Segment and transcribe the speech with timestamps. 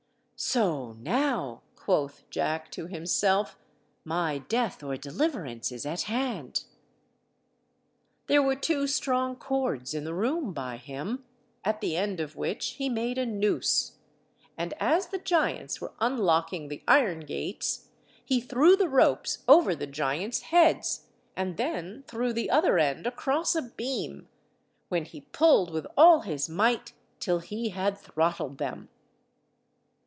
[0.43, 3.59] "So now," quoth Jack to himself,
[4.03, 6.63] "my death or deliverance is at hand."
[8.25, 11.23] There were two strong cords in the room by him,
[11.63, 13.99] at the end of which he made a noose,
[14.57, 17.89] and as the giants were unlocking the iron gates,
[18.25, 21.05] he threw the ropes over the giants' heads,
[21.35, 24.27] and then threw the other end across a beam,
[24.89, 28.89] when he pulled with all his might till he had throttled them.